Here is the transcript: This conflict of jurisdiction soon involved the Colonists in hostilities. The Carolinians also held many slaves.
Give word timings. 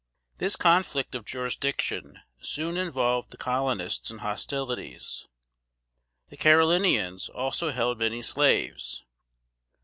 This 0.39 0.55
conflict 0.55 1.13
of 1.13 1.25
jurisdiction 1.25 2.21
soon 2.41 2.75
involved 2.75 3.29
the 3.29 3.37
Colonists 3.37 4.09
in 4.09 4.17
hostilities. 4.17 5.27
The 6.29 6.37
Carolinians 6.37 7.29
also 7.29 7.71
held 7.71 7.99
many 7.99 8.23
slaves. 8.23 9.03